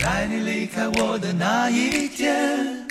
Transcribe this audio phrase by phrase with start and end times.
[0.00, 2.86] 在你离开我的那一天，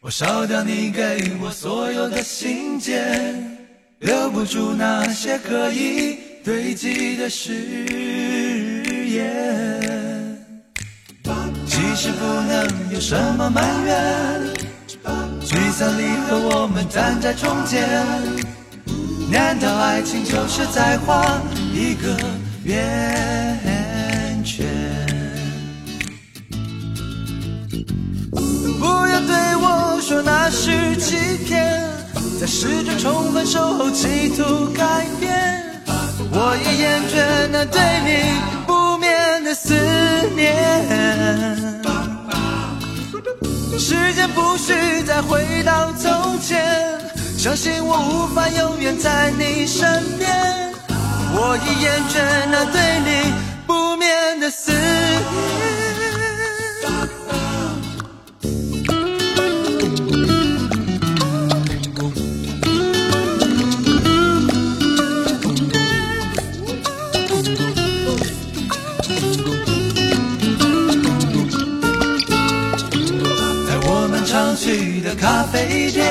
[0.00, 3.58] 我烧掉你给我所有的信件，
[3.98, 7.52] 留不住那些可以堆积的誓
[9.04, 10.38] 言。
[11.66, 14.40] 其实不能有什么埋怨，
[15.44, 17.84] 聚散离合我们站在中间，
[19.28, 21.42] 难道爱情就是在画
[21.74, 22.16] 一个
[22.62, 23.58] 圆
[29.26, 31.82] 对我说那是欺骗，
[32.40, 35.36] 在试着重分手后企图改变。
[36.30, 38.10] 我已厌倦那对你
[38.66, 39.74] 不眠的思
[40.36, 40.54] 念。
[43.78, 44.74] 时间不许
[45.06, 47.00] 再回到从前，
[47.38, 50.28] 相信我无法永远在你身边。
[51.32, 53.32] 我已厌倦那对你
[53.66, 55.67] 不眠的思念。
[75.08, 76.04] 的咖啡店，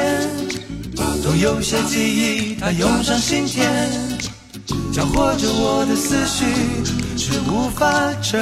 [1.21, 3.63] 总有些记忆它涌上心田，
[4.91, 6.43] 搅和着我的思绪，
[7.15, 8.41] 却无法沉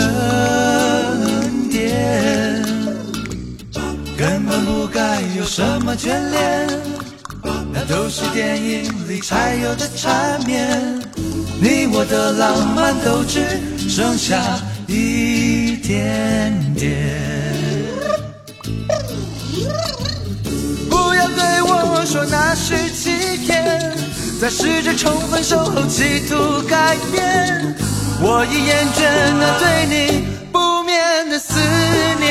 [1.69, 2.63] 淀。
[4.17, 6.69] 根本不该有什么眷恋，
[7.73, 10.79] 那都是电影里才有的缠绵。
[11.59, 13.41] 你我的浪漫都只
[13.89, 14.41] 剩下
[14.87, 17.24] 一点点。
[22.55, 23.93] 说那是欺骗，
[24.39, 27.75] 在试着重分手后企图改变。
[28.21, 29.03] 我已厌倦
[29.37, 31.59] 那对你不眠的思
[32.17, 32.23] 念。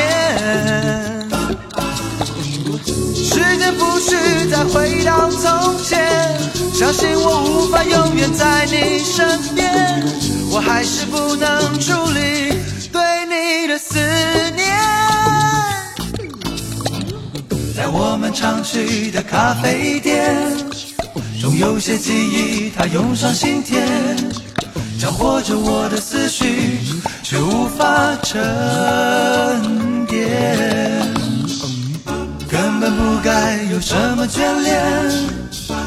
[3.15, 4.17] 时间不许
[4.51, 6.09] 再回到从前，
[6.73, 9.71] 相信我无法永远在你身边。
[10.51, 12.34] 我还是不能处理
[18.15, 20.33] 我们常去的咖啡店，
[21.41, 23.83] 总有些记忆它涌上心田，
[25.01, 26.79] 搅和着我的思绪，
[27.25, 27.85] 却无法
[28.23, 30.31] 沉淀。
[32.49, 34.81] 根本不该有什么眷恋，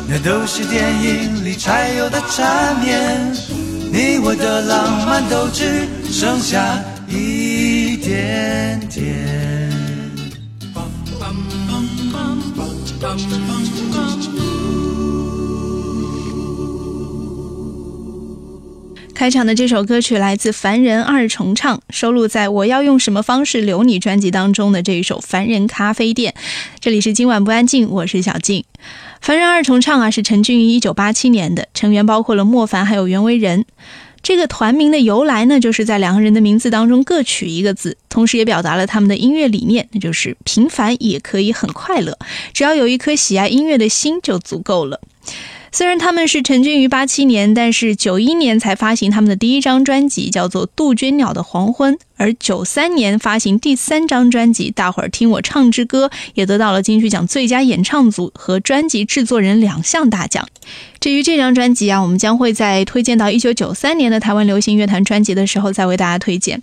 [0.09, 3.33] 那都是电影里才有的缠绵。
[3.89, 6.77] 你我的浪漫都只剩下
[7.07, 9.46] 一点点。
[19.13, 26.35] 开场的这首歌曲来自凡人二重唱，收录在《我要用什么方式留你》专辑当中的这一首《凡人咖啡店》。
[26.79, 28.63] 这里是今晚不安静，我是小静。
[29.19, 33.65] 凡人二重唱啊，是成军于一九八七年的，成员包括了莫凡还有袁惟仁。
[34.21, 42.17] 这个团名的由来呢，就是在两个人的名字当中各取一个字，同时也表达了他们的音乐理念，那就是平凡也可以很快乐，
[42.53, 44.99] 只要有一颗喜爱音乐的心就足够了。
[45.71, 60.45] 虽然他们是成军于八七年，但是九一年才发行他们的第一张专辑，叫做《杜鹃鸟的黄昏》，而九三年发行第三张专辑《大伙儿听我唱支歌》，也得到了金曲奖最佳演唱组和专辑制作人两项大奖。
[60.99, 66.61] 至于这张专辑啊，我们将会在推荐到一九九三年的台湾流行乐坛专辑的时候再为大家推荐。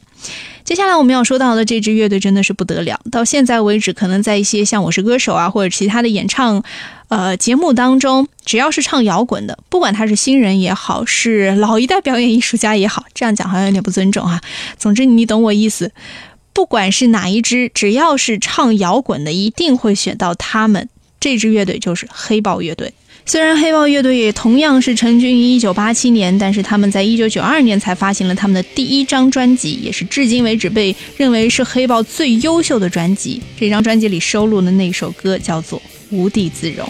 [0.65, 6.63] 接下来我们要说到的这支乐队真的是不得了，到现在为止，可能在一些像《我是歌手》啊或者其他的演唱。
[7.09, 14.41] 呃，节目当中只要是唱摇滚的，不管他是新人也好，是老一代表演艺术家也好，这样讲好像有点不尊重哈。
[14.79, 15.93] 总之你懂我意思，
[16.53, 20.89] 不管是哪一支，只要是唱摇滚的，一定会选到他们。
[21.21, 22.93] 这支乐队就是黑豹乐队。
[23.27, 33.41] 虽然黑豹乐队也同样是成军于1987年，但是他们在1992年才发行了他们的第一张专辑，也是至今为止被认为是黑豹最优秀的专辑。
[33.59, 35.81] 这张专辑里收录的那首歌叫做。
[36.11, 36.87] 无地自容。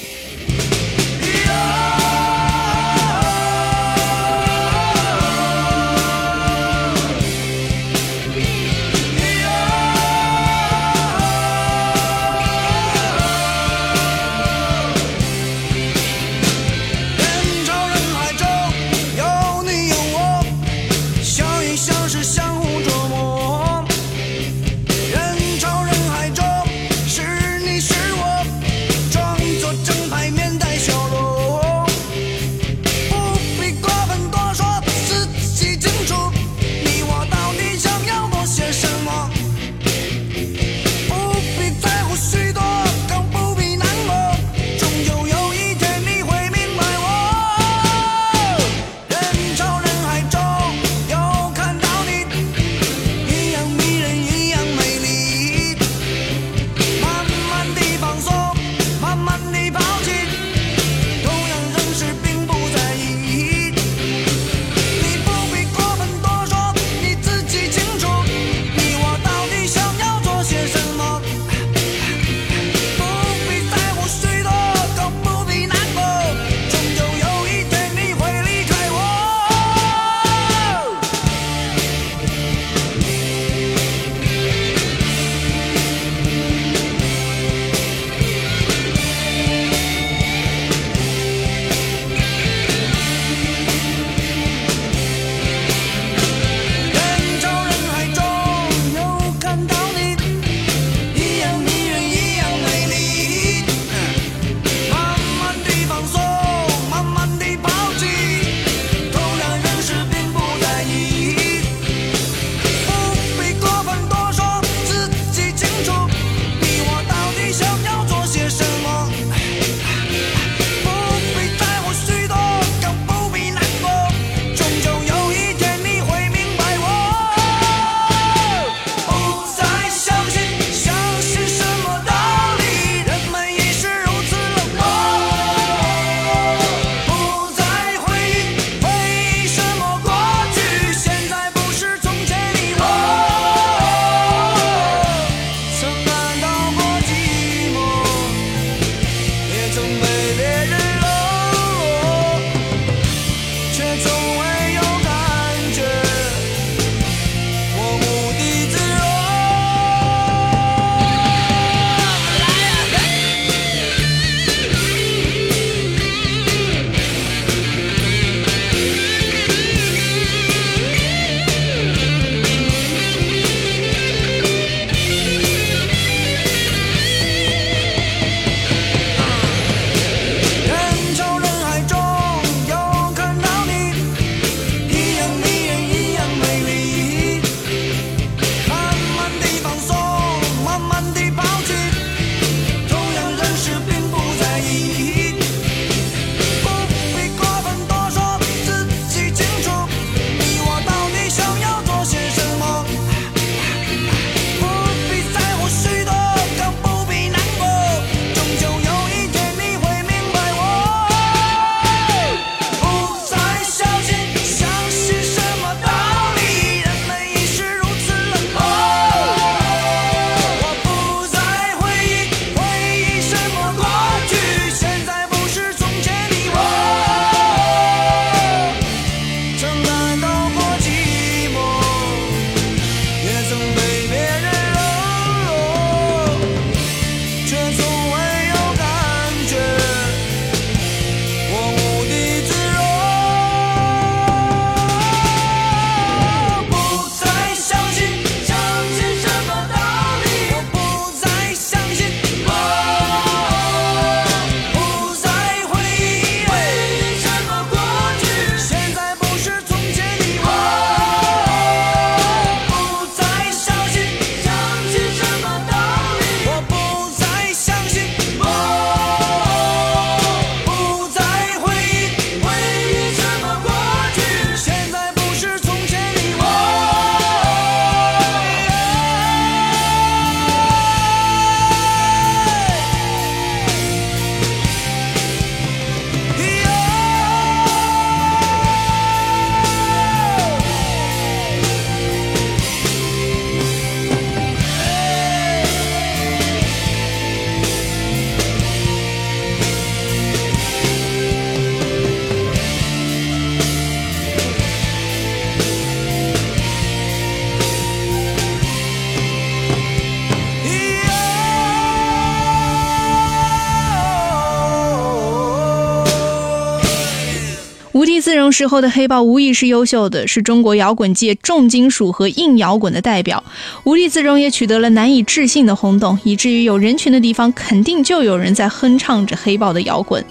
[318.54, 323.42] 时候的黑豹无疑是优秀的，是中国摇滚界重金属和硬摇滚的代表。
[323.82, 330.24] 无地自容也取得了难以置信的轰动，以至于有人群的地方肯定就有人在哼唱着黑豹的摇滚。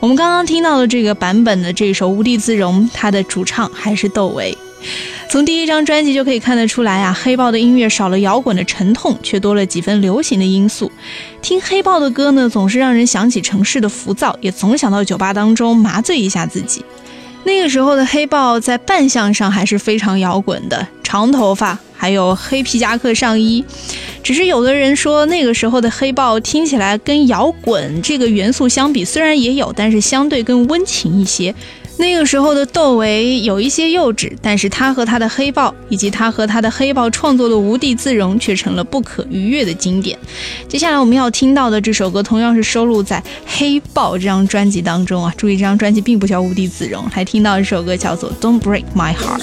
[0.00, 4.58] 我们刚刚听到的这个版本的这首《无地自容》，它的主唱还是窦唯。
[5.30, 10.90] 从第一张专辑就可以看得出来啊，黑豹的音乐少了摇滚的沉痛，却多了几分流行的因素。
[11.40, 16.84] 听黑豹的歌呢，总是让人想起城市的浮躁，也总想到酒吧当中麻醉一下自己。
[17.48, 23.64] 那个时候的黑豹在扮相上还是非常摇滚的，长头发，还有黑皮夹克上衣。
[24.22, 31.54] 只是有的人说，那个时候的黑豹听起来跟摇滚这个元素相比，虽然也有，但是相对更温情一些。
[31.98, 40.16] 那个时候的窦唯有一些幼稚，但是他和他的黑豹，以及他和他的黑豹创作的《无地自容》却成了不可逾越的经典。
[40.68, 45.34] 接下来我们要听到的这首歌，同样是收录在《黑豹》这张专辑当中啊。
[45.36, 49.42] 注意，这张专辑并不叫《无地自容》，还听到一首歌叫做《Don't Break My Heart》。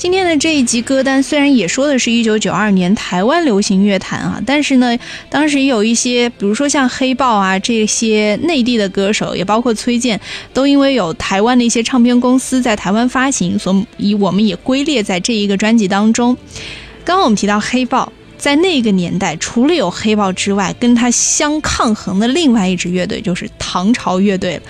[0.00, 10.18] 今天的这一集歌单虽然也说的是一九九二年台湾流行乐坛啊，但是呢，当时也有一些，比如说像黑豹啊这些内地的歌手，也包括崔健，
[10.54, 16.34] 都因为有台湾的一些唱片公司在台湾发行，所以我们也归列在这一个专辑当中。
[17.04, 24.62] 刚刚我们提到黑豹，在那个年代，除了有黑豹之外，跟他相抗衡的另外一支乐队就是唐朝乐队了。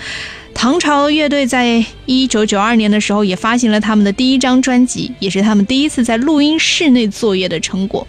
[0.61, 8.07] 唐朝乐队在一九九二年的时候也发行了他们的第一张专辑，也是他们第一次在录音室内作业的成果。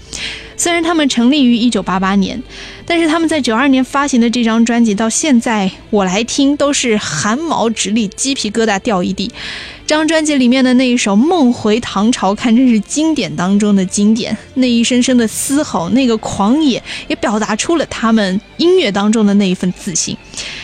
[0.58, 2.43] 虽然他们成立于一九八八年，
[2.86, 9.31] 但是他们在九二年发行的这张专辑到现在我来听都是汗毛直立，鸡皮疙瘩掉一地。
[9.92, 14.38] 这张专辑里面的那一首《梦回唐朝》，看真是经典当中的经典。
[14.54, 20.16] 那一声声的嘶吼，那个狂野，也表达出了他们音乐当中的那一份自信。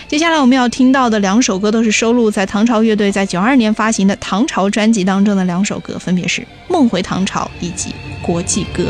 [0.08, 7.90] 接下来我们要听到的两首歌，都是收录在唐朝乐队在九二年发行的《唐朝》专辑当中的两首歌，分别是《梦回唐朝》以及
[8.26, 8.84] 《国际歌》。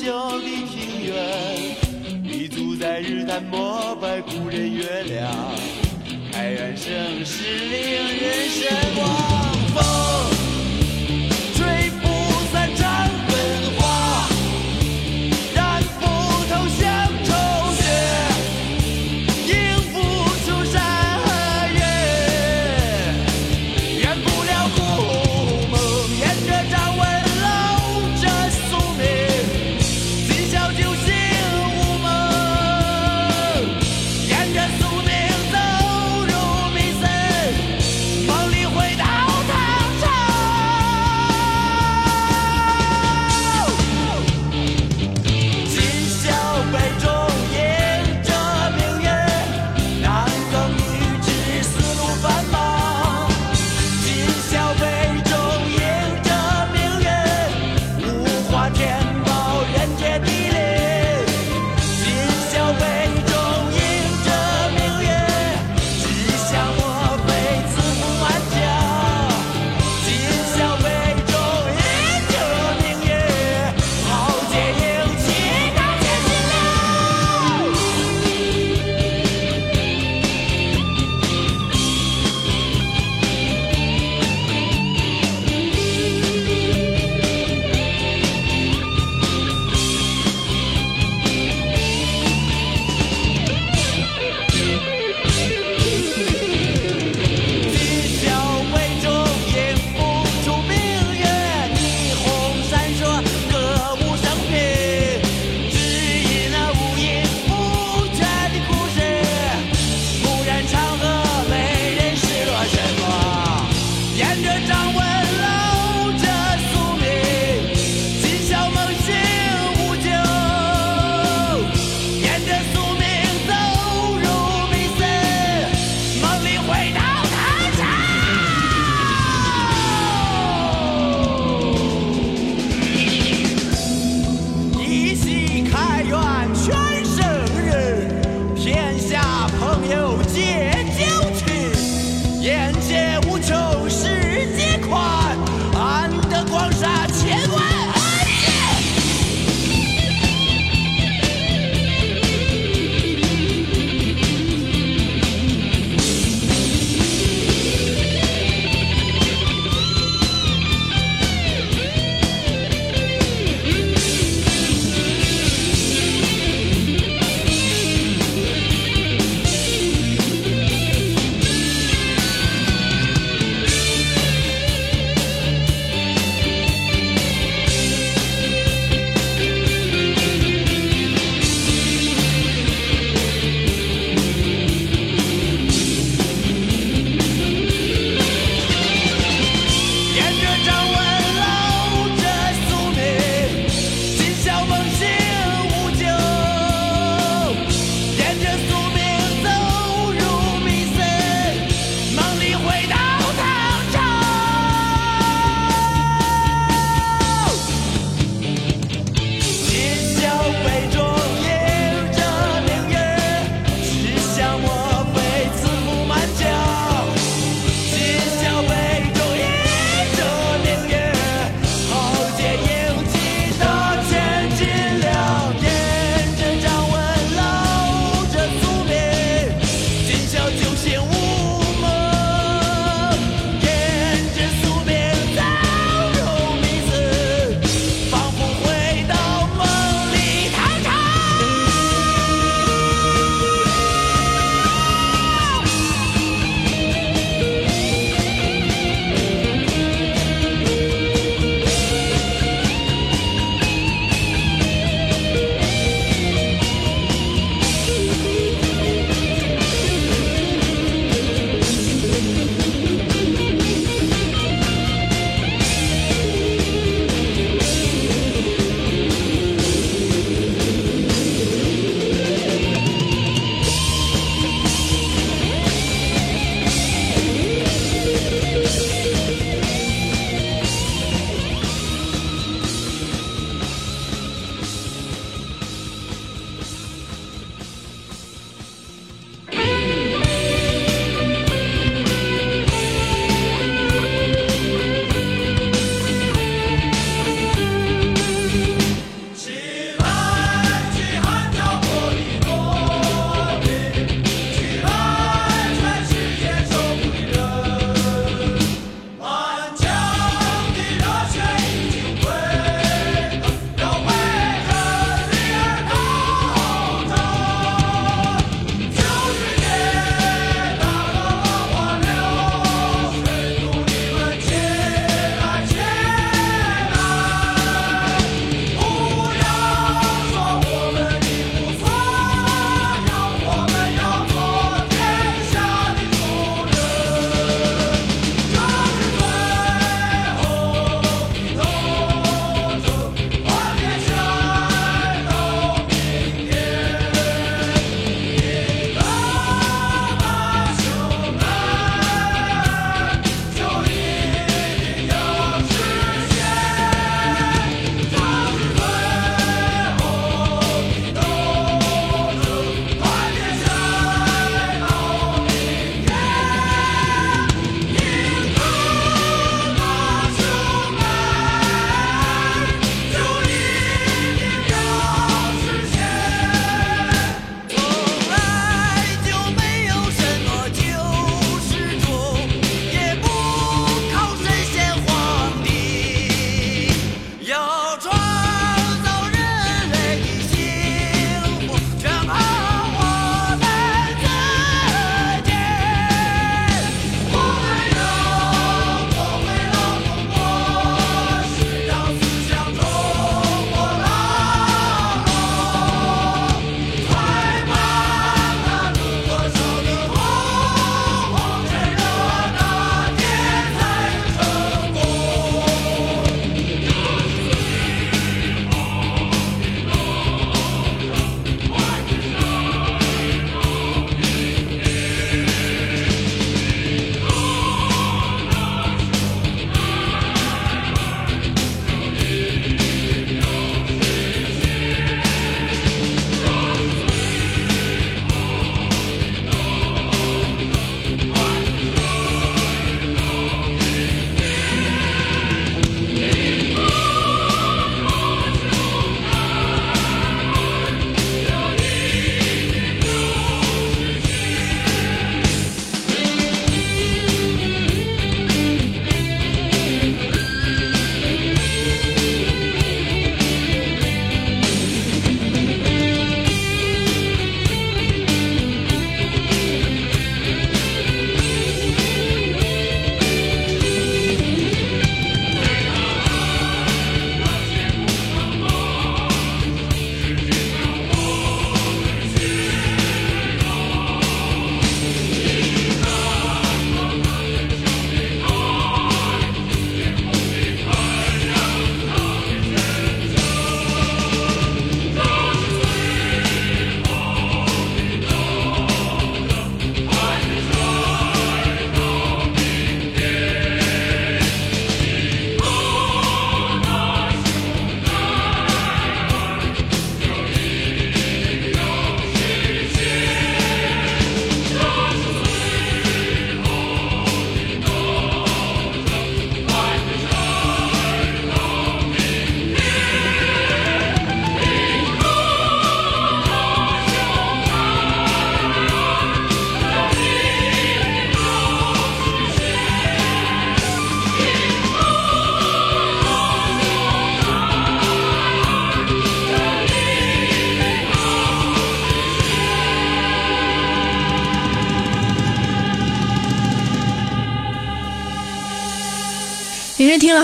[0.00, 1.14] 喧嚣的庭院，
[2.24, 5.30] 立足在日坛膜拜古人月亮，
[6.32, 7.82] 开元盛世令
[8.18, 8.66] 人神
[8.96, 9.29] 往。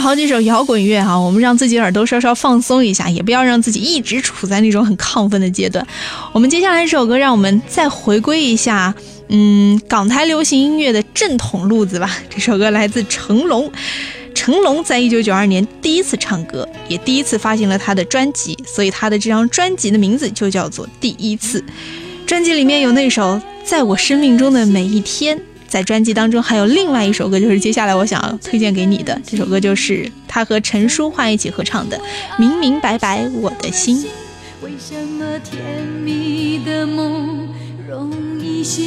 [0.01, 5.87] 好几首摇滚乐哈，我们让自己耳朵稍稍放松一下，也不要让自己一直处在那种很亢奋的阶段。
[6.33, 8.95] 我们接下来这首歌，让我们再回归一下，
[9.29, 12.19] 嗯，港台流行音乐的正统路子吧。
[12.29, 13.71] 这首歌来自成龙，
[14.35, 21.61] 成龙在一九九二年第一次唱歌，也第一次发行了他的专辑，所以他的这张专辑的名字就叫做《第一次》。
[22.27, 25.39] 专辑里面有那首《在我生命中的每一天》。
[25.77, 31.99] 在专辑当中还有另外一首歌，就是接下来我想要推荐给你的这首歌，就是他和陈淑桦一起合唱的
[32.39, 33.99] 《明明白白我的心》。
[34.63, 37.51] 为什么甜蜜的梦
[37.87, 38.11] 容
[38.41, 38.87] 易醒？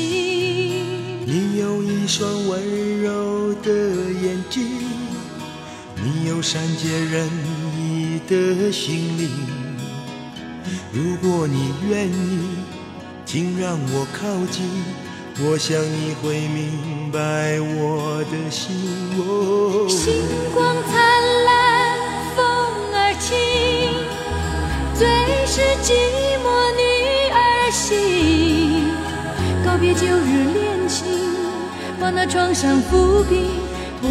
[1.27, 4.65] 你有一双温柔的眼睛，
[6.03, 7.29] 你有善解人
[7.77, 9.29] 意的心灵。
[10.91, 12.39] 如果你愿意，
[13.27, 14.65] 请让我靠近。
[15.41, 18.75] 我想你会明白我的心。
[19.17, 20.13] 哦星
[20.53, 20.91] 光灿
[21.45, 21.97] 烂，
[22.35, 22.43] 风
[22.93, 23.37] 儿轻，
[24.93, 25.07] 最
[25.47, 25.95] 是寂
[26.43, 26.81] 寞女
[27.31, 28.91] 儿心。
[29.63, 31.07] 告别旧日恋情，
[32.01, 33.47] 把那创伤抚平，
[34.01, 34.09] 不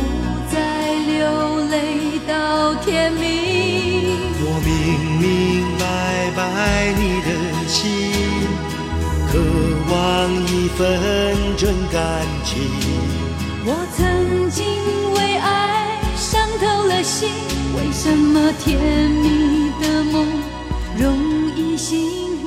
[0.50, 4.16] 再流泪到天明。
[4.40, 4.74] 我明
[5.20, 6.40] 明白白
[6.96, 7.28] 你的
[7.68, 8.17] 心。
[9.90, 12.62] 忘一份真感情。
[13.64, 14.64] 我曾经
[15.14, 17.28] 为爱伤透了心，
[17.76, 18.78] 为什么甜
[19.10, 20.26] 蜜的梦
[20.96, 21.06] 容
[21.56, 22.37] 易醒？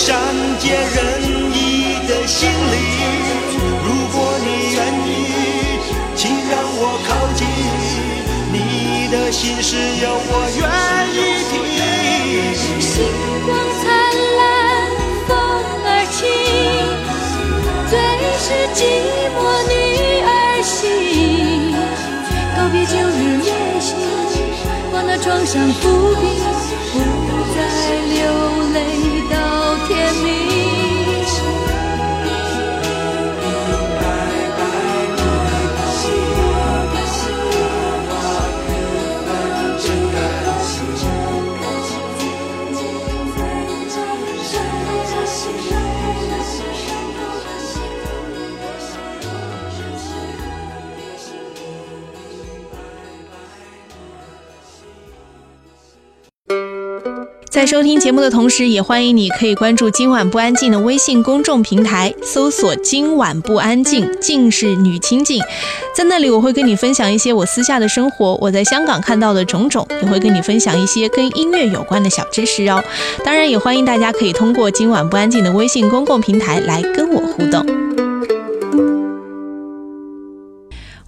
[0.00, 0.16] 善
[0.58, 0.98] 解人
[1.52, 2.74] 意的心灵，
[3.84, 5.08] 如果你愿意，
[6.16, 7.40] 请让我靠近。
[8.50, 8.56] 你
[9.12, 10.64] 的心事有我愿
[11.12, 11.16] 意
[11.50, 11.52] 听。
[12.80, 12.88] 星
[13.44, 13.48] 光
[13.82, 13.84] 灿
[14.38, 14.40] 烂，
[15.28, 15.30] 风
[15.84, 15.86] 儿
[16.16, 16.18] 轻，
[17.90, 17.92] 最
[18.40, 18.78] 是寂
[19.36, 19.70] 寞女
[20.24, 20.28] 儿
[20.64, 21.76] 心。
[22.56, 23.46] 告别旧日恋
[23.78, 23.88] 情，
[24.90, 25.82] 把那创伤抚
[26.16, 26.24] 平，
[57.60, 65.42] 在收听节目的同时，也欢迎你可以关注“今晚不安静”的微信公众平台，搜索“今晚不安静”，静是女清静，
[65.94, 72.82] 在那里我会跟你分享一些我私下的生活，我在香港看到的种种，也会跟你分享一些跟音乐有关的小知识哦。
[73.22, 78.09] 当然，也欢迎大家可以通过“今晚不安静”的微信公共平台来跟我互动。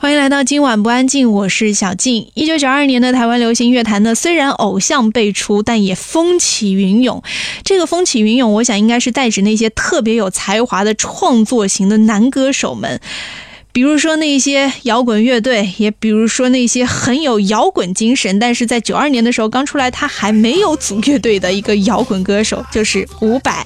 [0.03, 2.29] 欢迎来到今晚不安静，我是小静。
[2.35, 7.23] 一九九二年的台湾流行乐坛呢，虽然偶像辈出，但也风起云涌。
[7.63, 13.01] 这个风起云涌，我想应该是代指那些特别有才华的创作型的男歌手们，
[13.71, 23.65] 比如说那些摇滚乐队，也比如说那些很有摇滚精神，但是在九二年的时候刚出来，他还没有组乐队的一个摇滚歌手，就是伍佰。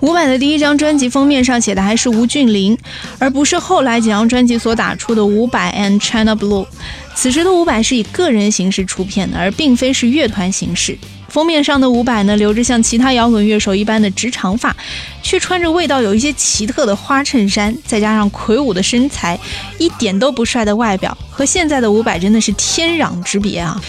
[0.00, 2.76] 伍佰的第一张专辑封面上写的还是吴俊霖，
[3.18, 6.66] 而不是后来几张专辑所打出的伍佰 and China Blue。
[7.14, 10.96] 此时的伍佰是以个人形式出片的，而并非是乐团形式。
[11.28, 14.74] 封面上的伍佰呢，留着像其他摇滚乐手一般的直长发，
[15.22, 19.38] 却穿着味道有一些奇特的花衬衫，再加上魁梧的身材，
[19.78, 23.80] 一点都不帅的外表，和现在的伍佰真的是天壤之别啊！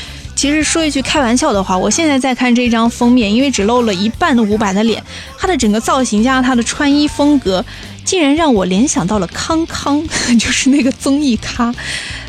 [0.41, 5.03] 其实说一句开玩笑的话，我现在在看这张封面，因为只露了一半的伍佰的脸，
[5.37, 7.63] 他的整个造型加上他的穿衣风格，
[8.03, 10.03] 竟然让我联想到了康康，
[10.39, 11.71] 就是那个综艺咖。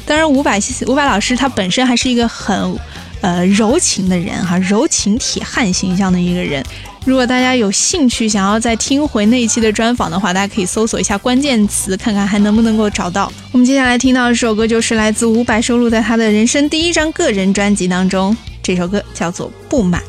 [0.04, 2.78] 当然，伍佰伍佰老师他本身还是一个很，
[3.22, 6.62] 呃柔情的人哈，柔情铁汉形象的一个人。
[7.04, 13.32] 如果大家有兴趣想要再听回那一期的专访的话，大家可以搜索一下关键词，看看还能不能够找到。
[13.50, 20.00] 我们接下来听到这首歌就是来自伍佰收录在他的人生第一张个人专辑当中，这首歌叫做《不满》。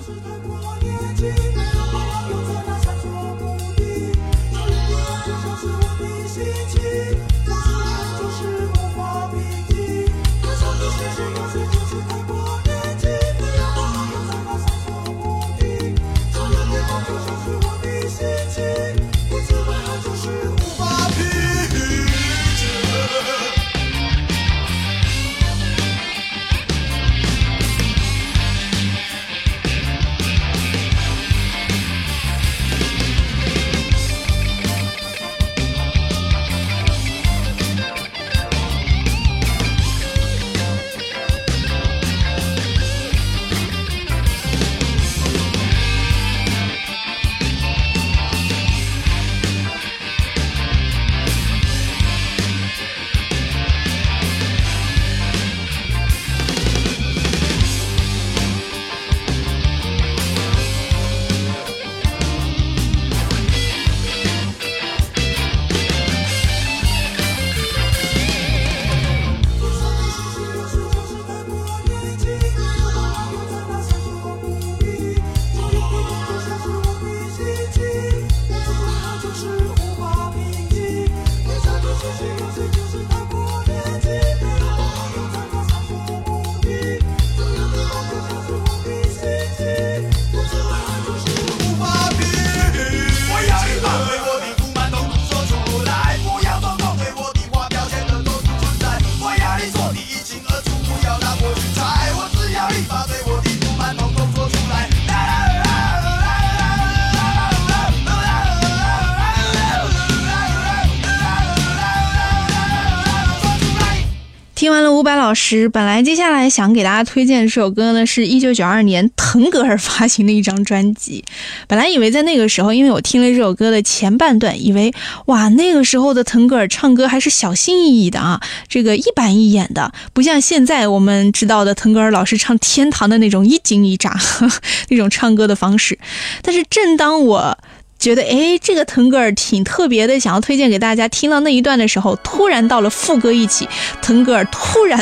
[115.33, 121.25] 老师，本来接下来想给大家推荐这首歌呢，是一九九二年腾格尔发行的一张专辑。
[121.67, 124.93] 本来以为在那个时候，因为我听了这首歌的前半段，以为
[125.25, 134.15] 哇，那个时候的腾格尔唱歌还是小心翼翼的啊，这个一板一眼的，不像现在我们知道的腾格尔老师唱《天堂》的那种一惊一乍
[134.89, 135.97] 那种唱歌的方式。
[136.43, 137.57] 但是正当我
[138.03, 141.07] 觉得哎，这个腾格尔挺特别的，想要推荐给大家。
[141.07, 143.65] 听到那一段的时候，突然到了副歌一起，
[144.01, 144.99] 腾格尔突然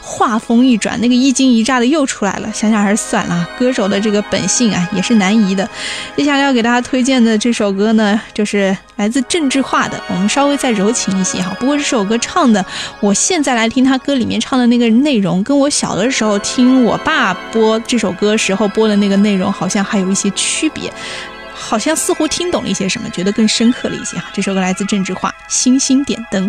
[0.00, 2.48] 画风一转，那个一惊一乍的又出来了。
[2.54, 5.68] 想想还是算了，歌手的这个本性啊，也是难移的。
[6.16, 11.52] 接下来要给大家推荐的这首歌呢，就是来自郑智化的，我们稍微再柔情一些哈。
[11.58, 12.64] 不过这首歌唱的，
[13.00, 20.92] 我现在来听他歌里面唱的那个内容，跟我小的时候听我爸播这首歌时候播的那个内容，好像还有一些区别。
[21.68, 24.30] 好像似乎听懂了一些什么，觉得更深刻了一些哈。
[24.32, 26.48] 这首歌来自郑智化，《星星点灯》。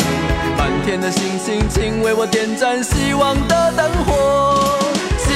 [0.61, 4.77] 满天的星星，请为我点燃希望的灯火。
[5.17, 5.27] 星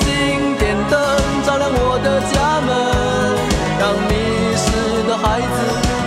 [0.00, 0.98] 星点灯，
[1.44, 2.70] 照亮我的家门，
[3.78, 4.14] 让迷
[4.56, 4.72] 失
[5.06, 5.56] 的孩子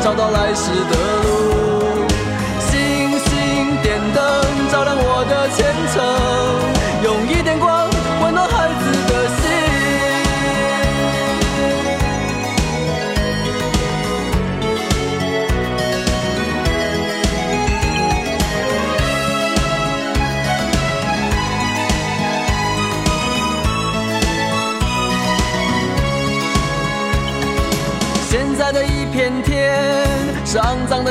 [0.04, 1.23] 找到来时的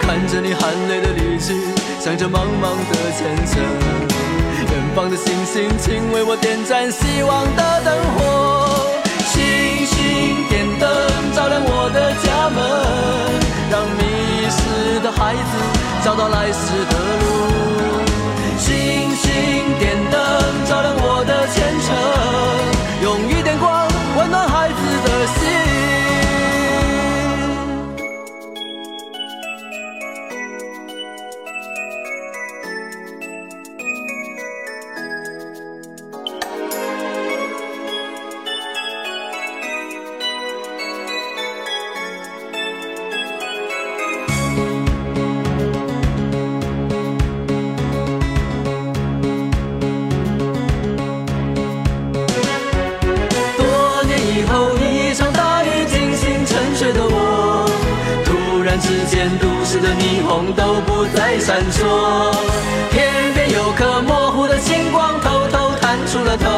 [0.00, 1.54] 看着你含泪的离去，
[2.00, 3.62] 想着茫茫的前程。
[4.70, 8.18] 远方的星星，请为我点燃希望的灯火。
[9.26, 9.40] 星
[9.86, 10.88] 星点灯，
[11.34, 12.58] 照亮我的家门，
[13.70, 14.02] 让迷
[14.50, 15.52] 失的孩子
[16.04, 17.24] 找到来时的路。
[18.58, 18.68] 星
[19.16, 19.28] 星
[19.78, 20.20] 点灯，
[20.68, 21.79] 照亮我的前
[61.08, 62.32] 在闪烁，
[62.90, 66.48] 天边有颗模糊的星光，偷偷探出了头。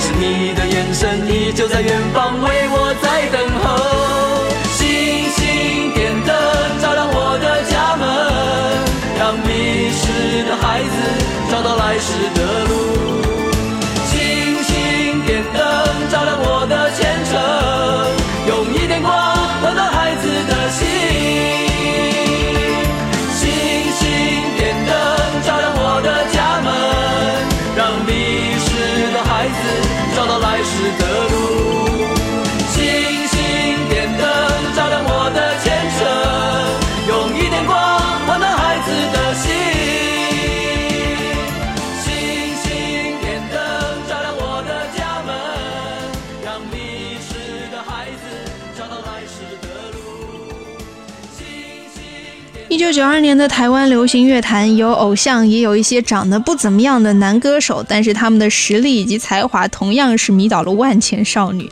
[0.00, 3.66] 是你的眼神，依旧在远方，为我在等候。
[4.72, 6.34] 星星点灯，
[6.80, 8.04] 照亮我的家门，
[9.18, 10.96] 让迷失的孩子
[11.50, 12.12] 找到来时
[52.86, 61.68] 九九二年的台湾流行乐坛有偶像，也有一些长得不怎么样的男歌手，但是他们的实力以及才华同样是迷倒了万千少女。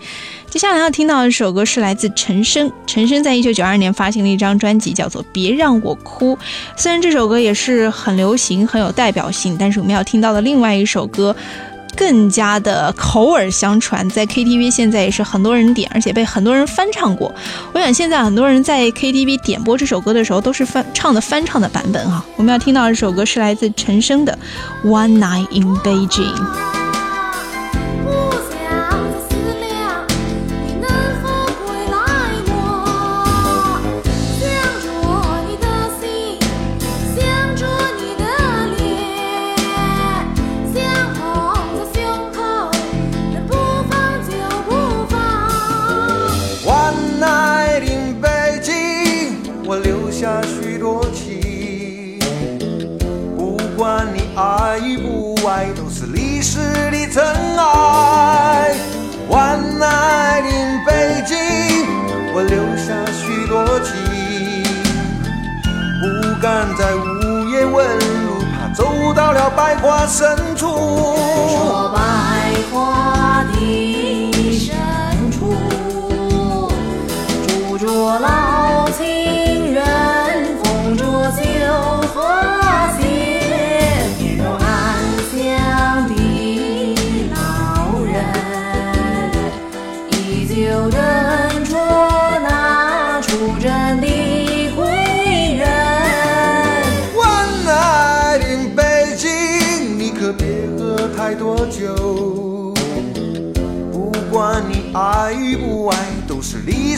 [0.51, 6.35] 接下来要听到的首歌是来自陈升，陈升在一九九二年发行了一张专辑，叫做《别让我哭》。
[6.77, 11.35] 虽然这首歌也是很流行、很有代表性，但是我们要听到的另外一首歌。
[11.97, 17.33] 更加的口耳相传，在 KTV 现在也是很多人点，而且被很多人翻唱过。
[17.73, 22.25] 我想现在很多人在 KTV 点播这首歌的时候，都是翻唱的翻唱的版本哈。
[22.37, 24.39] 我们要听到这首歌是来自陈升的
[24.89, 26.35] 《One Night in Beijing》。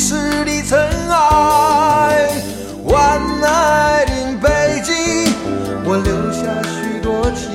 [0.09, 0.79] 是的，尘
[1.09, 2.29] 埃，
[2.85, 4.95] 万爱的北京，
[5.85, 7.51] 我留下许多情。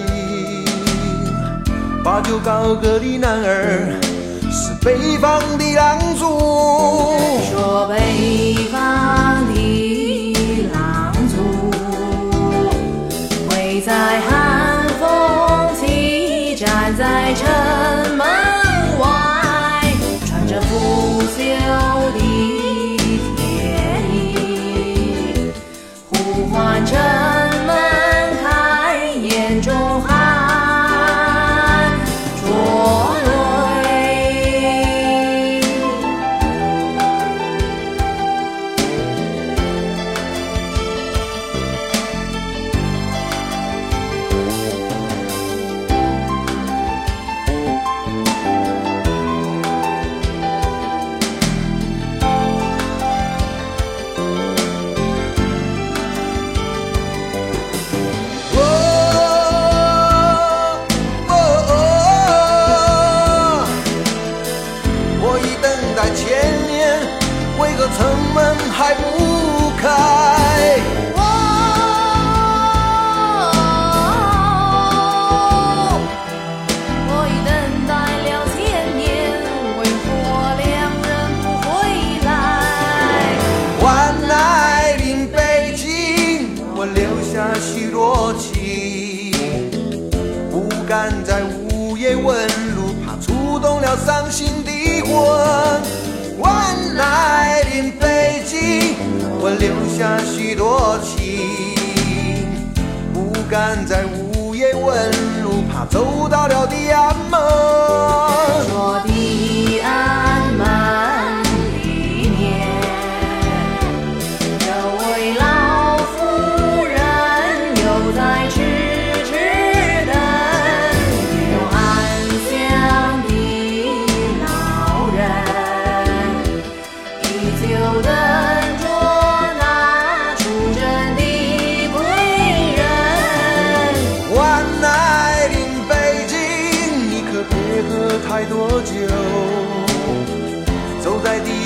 [2.04, 3.96] 把酒高歌的男儿，
[4.52, 7.16] 是北方的狼族。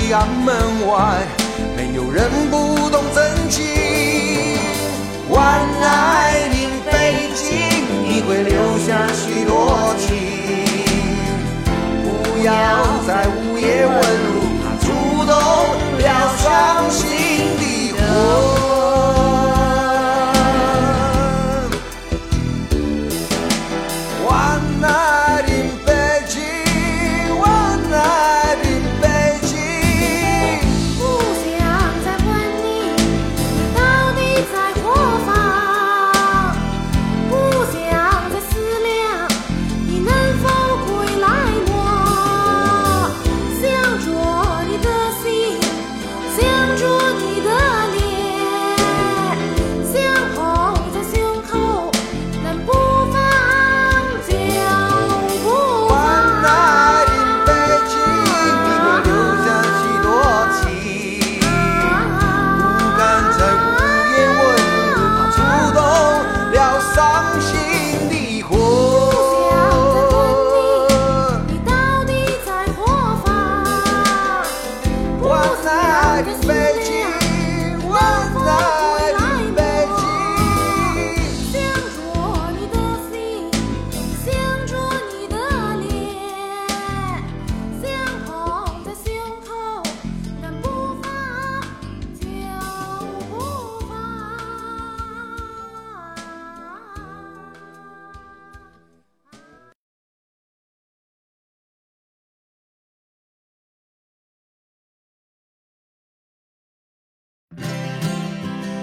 [0.08, 0.54] 阳门
[0.86, 1.26] 外，
[1.76, 3.64] 没有人不懂真情。
[5.28, 5.42] 万
[5.82, 7.48] 爱临北京，
[8.04, 10.06] 你会留下许多情。
[12.04, 12.52] 不要
[13.04, 14.86] 在午夜问路，它触
[15.24, 15.34] 动
[15.98, 16.06] 了
[16.38, 17.04] 伤心
[17.58, 18.75] 的火。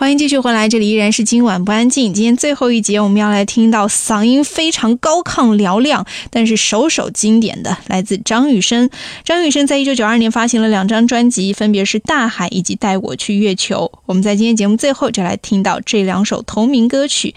[0.00, 2.14] 欢迎继续回来，这里依然是今晚不安静。
[2.14, 8.88] 今天最后一节，我们要来听到嗓音非常高亢嘹亮，但是首首经典的，来自张雨生。
[9.24, 13.90] 张雨生在一九九二年发行了两张专辑，分别是《大海》以及《带我去月球》。
[14.06, 17.34] 我们在今天节目最后就来听到这两首同名歌曲。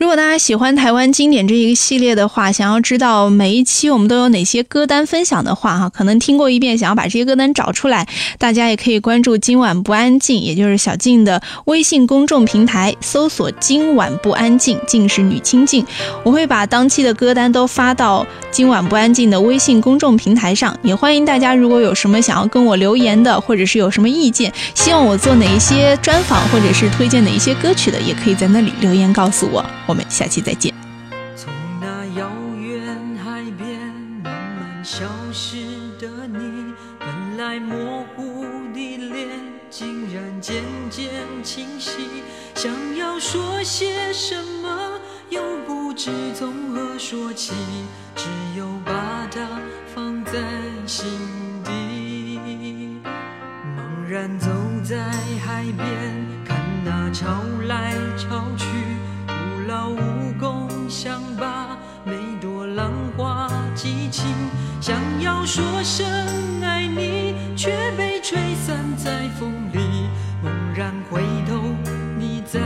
[0.00, 15.84] 如果大家喜欢台湾经典这一个系列的话，想要知道每一期我们都有哪些歌单分享的话，哈，可能听过一遍，想要把这些歌单找出来，大家也可以关注“今晚不安静”，也就是小静的微信公众平台，搜索“今晚不安静”，静是女清静，
[16.22, 20.74] 我会把当期的歌单都发到“今晚不安静”的微信公众平台上。
[20.82, 29.62] 也欢迎大家，如果有什么想要跟我留言的，或者是有什么意见，希望我做哪一些专访，或者是推荐哪一些歌曲的，也可以在那里留言告诉我。
[29.90, 30.72] 我们下期再见。
[31.34, 32.30] 从那遥
[32.60, 33.76] 远海边
[34.22, 35.56] 慢慢消失
[35.98, 39.28] 的你，本来模糊的脸，
[39.68, 41.10] 竟然渐渐
[41.42, 42.22] 清晰。
[42.54, 47.52] 想要说些什么，又不知从何说起，
[48.14, 48.92] 只有把
[49.32, 49.40] 它
[49.92, 50.38] 放在
[50.86, 51.10] 心
[51.64, 53.00] 底。
[53.76, 54.48] 茫然走
[54.84, 54.96] 在
[55.44, 55.84] 海边，
[56.44, 58.66] 看那潮来潮去。
[59.70, 64.26] 徒劳无功，想把每朵浪花记清，
[64.80, 66.04] 想要说声
[66.60, 69.78] 爱你，却被吹散在风里。
[70.42, 71.62] 猛然回头，
[72.18, 72.60] 你在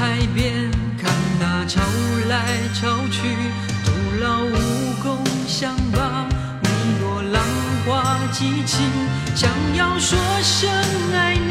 [0.00, 1.78] 海边，看那潮
[2.26, 3.20] 来潮去，
[3.84, 6.26] 徒劳无功，想把
[6.62, 7.42] 每朵浪
[7.84, 8.80] 花记清，
[9.34, 10.70] 想要说声
[11.12, 11.49] 爱你，